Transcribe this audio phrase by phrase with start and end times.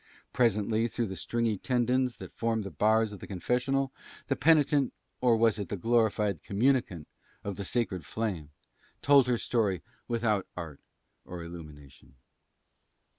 [0.33, 3.91] Presently, through the stringy tendons that formed the bars of the confessional,
[4.29, 7.07] the penitent or was it the glorified communicant
[7.43, 8.49] of the sacred flame
[9.03, 10.79] told her story without art
[11.23, 12.15] or illumination.